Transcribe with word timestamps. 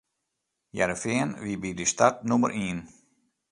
Hearrenfean 0.77 1.29
wie 1.45 1.55
by 1.61 1.71
dy 1.77 1.85
start 1.93 2.17
nûmer 2.29 2.51
ien. 2.65 2.79